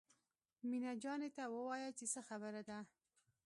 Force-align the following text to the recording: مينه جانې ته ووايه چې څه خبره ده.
مينه 0.69 0.91
جانې 1.03 1.29
ته 1.37 1.43
ووايه 1.53 1.89
چې 1.97 2.05
څه 2.13 2.19
خبره 2.27 2.61
ده. 2.69 2.79